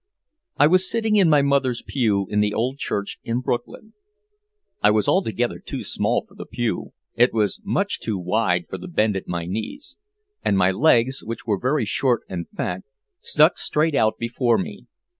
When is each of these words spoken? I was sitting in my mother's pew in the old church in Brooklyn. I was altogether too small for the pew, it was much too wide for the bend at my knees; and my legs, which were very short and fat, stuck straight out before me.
I 0.57 0.65
was 0.65 0.89
sitting 0.89 1.17
in 1.17 1.29
my 1.29 1.43
mother's 1.43 1.83
pew 1.85 2.25
in 2.31 2.39
the 2.39 2.55
old 2.55 2.79
church 2.79 3.19
in 3.23 3.39
Brooklyn. 3.41 3.93
I 4.81 4.89
was 4.89 5.07
altogether 5.07 5.59
too 5.59 5.83
small 5.83 6.25
for 6.27 6.33
the 6.33 6.47
pew, 6.47 6.93
it 7.13 7.33
was 7.35 7.61
much 7.63 7.99
too 7.99 8.17
wide 8.17 8.65
for 8.67 8.79
the 8.79 8.87
bend 8.87 9.15
at 9.15 9.27
my 9.27 9.45
knees; 9.45 9.97
and 10.43 10.57
my 10.57 10.71
legs, 10.71 11.23
which 11.23 11.45
were 11.45 11.59
very 11.59 11.85
short 11.85 12.23
and 12.27 12.49
fat, 12.49 12.81
stuck 13.19 13.59
straight 13.59 13.93
out 13.93 14.17
before 14.17 14.57
me. 14.57 14.87